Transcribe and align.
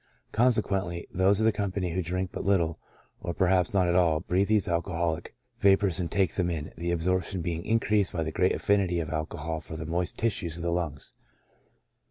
Con 0.31 0.51
sequently, 0.51 1.05
those 1.13 1.39
of 1.39 1.45
the 1.45 1.51
company 1.51 1.91
who 1.91 2.01
drink 2.01 2.31
but 2.33 2.43
little, 2.43 2.79
or 3.21 3.35
perhaps 3.35 3.71
not 3.71 3.87
at 3.87 3.93
all, 3.93 4.19
breathe 4.21 4.47
these 4.47 4.67
alcoholic 4.67 5.35
vapors 5.59 5.99
and 5.99 6.09
take 6.09 6.33
them 6.33 6.49
in, 6.49 6.73
the 6.75 6.89
absorption 6.89 7.43
being 7.43 7.63
increased 7.63 8.11
by 8.11 8.23
the 8.23 8.31
great 8.31 8.55
affinity 8.55 8.99
of 8.99 9.11
alcohol 9.11 9.59
for 9.61 9.77
the 9.77 9.85
moist 9.85 10.17
tissue 10.17 10.47
of 10.47 10.63
the 10.63 10.71
lungs. 10.71 11.13